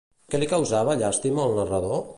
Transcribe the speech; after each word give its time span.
Què 0.35 0.39
li 0.39 0.47
causava 0.53 0.97
llàstima 1.03 1.47
al 1.49 1.57
narrador? 1.61 2.05